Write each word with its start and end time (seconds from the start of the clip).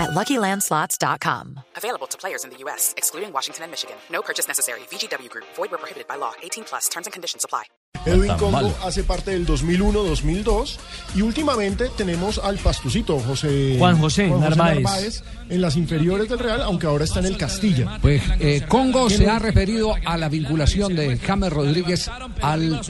at 0.00 0.10
LuckyLandSlots.com. 0.10 1.60
Available 1.76 2.06
to 2.08 2.16
players 2.18 2.44
in 2.44 2.50
the 2.50 2.56
U.S., 2.64 2.94
excluding 2.96 3.32
Washington 3.32 3.64
and 3.64 3.70
Michigan. 3.70 3.96
No 4.10 4.22
purchase 4.22 4.48
necessary. 4.48 4.80
VGW 4.90 5.28
Group. 5.28 5.46
Void 5.56 5.70
where 5.70 5.78
prohibited 5.78 6.08
by 6.08 6.16
law. 6.16 6.32
18 6.42 6.64
plus. 6.64 6.88
Terms 6.88 7.06
and 7.06 7.12
conditions 7.12 7.44
apply. 7.44 7.64
Edwin 8.06 8.32
Congo 8.38 8.74
hace 8.82 9.04
parte 9.04 9.32
del 9.32 9.46
2001-2002 9.46 10.78
y 11.14 11.22
últimamente 11.22 11.90
tenemos 11.96 12.38
al 12.38 12.56
pastucito 12.56 13.18
José 13.20 13.76
Juan 13.78 13.98
José 13.98 14.28
Narváez. 14.28 15.22
en 15.50 15.60
las 15.60 15.76
inferiores 15.76 16.28
del 16.28 16.38
Real, 16.38 16.62
aunque 16.62 16.86
ahora 16.86 17.04
está 17.04 17.18
en 17.18 17.26
el 17.26 17.36
Castilla. 17.36 17.98
Pues 18.00 18.22
eh, 18.38 18.62
Congo 18.68 19.10
se 19.10 19.28
ha 19.28 19.38
referido 19.38 19.94
a 20.06 20.16
la 20.16 20.28
vinculación 20.28 20.96
de 20.96 21.18
James 21.18 21.52
Rodríguez 21.52 22.10
al 22.42 22.80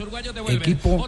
equipo 0.49 1.07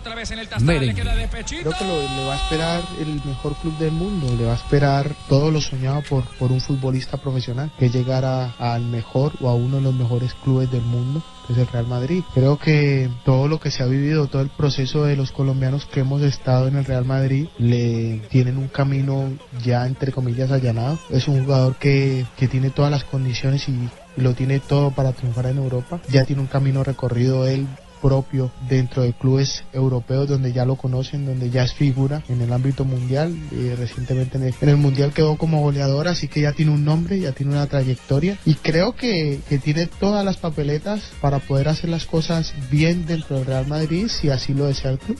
merengue. 0.61 1.03
Creo 1.03 1.73
que 1.73 1.85
lo, 1.85 2.01
le 2.01 2.25
va 2.25 2.33
a 2.33 2.37
esperar 2.37 2.81
el 2.99 3.21
mejor 3.25 3.55
club 3.55 3.77
del 3.77 3.91
mundo, 3.91 4.33
le 4.37 4.45
va 4.45 4.53
a 4.53 4.55
esperar 4.55 5.15
todo 5.29 5.51
lo 5.51 5.61
soñado 5.61 6.01
por, 6.09 6.23
por 6.37 6.51
un 6.51 6.61
futbolista 6.61 7.17
profesional, 7.17 7.71
que 7.77 7.89
llegara 7.89 8.53
al 8.59 8.83
mejor 8.83 9.33
o 9.41 9.49
a 9.49 9.55
uno 9.55 9.77
de 9.77 9.83
los 9.83 9.93
mejores 9.93 10.33
clubes 10.43 10.71
del 10.71 10.81
mundo, 10.81 11.23
que 11.47 11.53
es 11.53 11.59
el 11.59 11.67
Real 11.67 11.87
Madrid. 11.87 12.23
Creo 12.33 12.57
que 12.57 13.09
todo 13.25 13.47
lo 13.47 13.59
que 13.59 13.71
se 13.71 13.83
ha 13.83 13.85
vivido, 13.85 14.27
todo 14.27 14.41
el 14.41 14.49
proceso 14.49 15.03
de 15.03 15.15
los 15.15 15.31
colombianos 15.31 15.85
que 15.85 16.01
hemos 16.01 16.21
estado 16.21 16.67
en 16.67 16.77
el 16.77 16.85
Real 16.85 17.05
Madrid, 17.05 17.47
le 17.57 18.21
tienen 18.29 18.57
un 18.57 18.67
camino 18.67 19.31
ya 19.63 19.85
entre 19.85 20.11
comillas 20.11 20.51
allanado. 20.51 20.99
Es 21.09 21.27
un 21.27 21.43
jugador 21.43 21.75
que, 21.75 22.25
que 22.37 22.47
tiene 22.47 22.69
todas 22.69 22.91
las 22.91 23.03
condiciones 23.03 23.67
y 23.67 23.89
lo 24.15 24.33
tiene 24.33 24.59
todo 24.59 24.91
para 24.91 25.11
triunfar 25.13 25.47
en 25.47 25.57
Europa. 25.57 25.99
Ya 26.09 26.25
tiene 26.25 26.41
un 26.41 26.47
camino 26.47 26.83
recorrido 26.83 27.47
él 27.47 27.67
propio 28.03 28.51
dentro 28.67 29.01
de 29.01 29.13
clubes 29.13 29.63
europeos 29.71 30.27
donde 30.27 30.51
ya 30.51 30.65
lo 30.65 30.75
conocen, 30.75 31.25
donde 31.25 31.49
ya 31.49 31.63
es 31.63 31.73
figura 31.73 32.21
en 32.27 32.41
el 32.41 32.51
ámbito 32.51 32.83
mundial. 32.83 33.33
Recientemente 33.77 34.37
en 34.37 34.43
el, 34.43 34.55
en 34.59 34.69
el 34.69 34.77
mundial 34.77 35.13
quedó 35.13 35.37
como 35.37 35.61
goleador, 35.61 36.09
así 36.09 36.27
que 36.27 36.41
ya 36.41 36.51
tiene 36.51 36.71
un 36.71 36.83
nombre, 36.83 37.19
ya 37.19 37.31
tiene 37.31 37.53
una 37.53 37.67
trayectoria 37.67 38.37
y 38.45 38.55
creo 38.55 38.93
que, 38.95 39.39
que 39.47 39.57
tiene 39.57 39.87
todas 39.87 40.25
las 40.25 40.37
papeletas 40.37 41.01
para 41.21 41.39
poder 41.39 41.69
hacer 41.69 41.89
las 41.89 42.05
cosas 42.05 42.53
bien 42.69 43.05
dentro 43.05 43.37
del 43.37 43.45
Real 43.45 43.67
Madrid 43.67 44.07
si 44.09 44.29
así 44.29 44.53
lo 44.53 44.65
desea 44.65 44.91
el 44.91 44.99
club. 44.99 45.17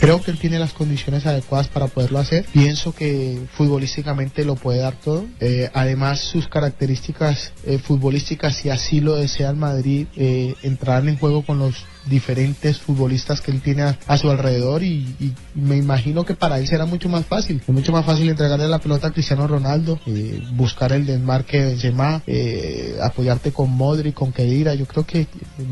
Creo 0.00 0.22
que 0.22 0.30
él 0.30 0.38
tiene 0.38 0.58
las 0.58 0.72
condiciones 0.72 1.26
adecuadas 1.26 1.68
para 1.68 1.88
poderlo 1.88 2.18
hacer. 2.18 2.44
Pienso 2.52 2.94
que 2.94 3.38
futbolísticamente 3.52 4.44
lo 4.44 4.54
puede 4.54 4.78
dar 4.78 4.94
todo. 4.94 5.26
Eh, 5.40 5.70
además, 5.74 6.20
sus 6.20 6.48
características 6.48 7.52
eh, 7.64 7.78
futbolísticas, 7.78 8.56
si 8.56 8.70
así 8.70 9.00
lo 9.00 9.16
desea 9.16 9.50
el 9.50 9.56
Madrid, 9.56 10.06
eh, 10.16 10.54
entrarán 10.62 11.08
en 11.08 11.18
juego 11.18 11.44
con 11.44 11.58
los 11.58 11.84
diferentes 12.08 12.78
futbolistas 12.78 13.40
que 13.40 13.50
él 13.50 13.60
tiene 13.60 13.82
a, 13.82 13.98
a 14.06 14.16
su 14.16 14.30
alrededor 14.30 14.82
y, 14.82 15.14
y 15.20 15.34
me 15.54 15.76
imagino 15.76 16.24
que 16.24 16.34
para 16.34 16.58
él 16.58 16.66
será 16.66 16.86
mucho 16.86 17.08
más 17.08 17.26
fácil. 17.26 17.60
Es 17.60 17.74
mucho 17.74 17.92
más 17.92 18.04
fácil 18.04 18.28
entregarle 18.28 18.68
la 18.68 18.78
pelota 18.78 19.08
a 19.08 19.12
Cristiano 19.12 19.46
Ronaldo, 19.46 20.00
eh, 20.06 20.42
buscar 20.52 20.92
el 20.92 21.06
desmarque 21.06 21.58
de 21.60 21.66
Benzema, 21.66 22.22
eh, 22.26 22.96
apoyarte 23.02 23.52
con 23.52 23.70
Modric, 23.70 24.14
con 24.14 24.32
Kedira. 24.32 24.74
Yo 24.74 24.86
creo 24.86 25.04
que 25.04 25.26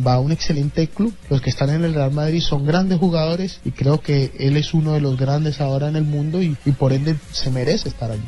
va 0.06 0.14
a 0.14 0.20
un 0.20 0.33
excelente 0.33 0.88
club. 0.88 1.14
Los 1.30 1.40
que 1.40 1.50
están 1.50 1.70
en 1.70 1.84
el 1.84 1.94
Real 1.94 2.12
Madrid 2.12 2.40
son 2.40 2.66
grandes 2.66 2.98
jugadores 2.98 3.61
y 3.64 3.70
creo 3.70 4.00
él 4.39 4.56
es 4.56 4.75
uno 4.75 4.92
de 4.92 5.00
los 5.00 5.17
grandes 5.17 5.61
ahora 5.61 5.89
en 5.89 5.97
el 5.97 6.05
mundo 6.05 6.42
y 6.42 6.55
por 6.78 6.92
ende 6.92 7.17
se 7.33 7.50
merece 7.50 7.89
estar 7.89 8.11
allí. 8.11 8.27